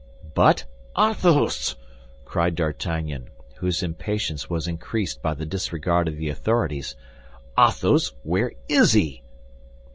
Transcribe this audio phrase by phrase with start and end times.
[0.33, 0.65] "But
[0.97, 1.75] Athos!"
[2.25, 6.95] cried D'Artagnan, whose impatience was increased by the disregard of the authorities,
[7.55, 9.21] "Athos, where is he?"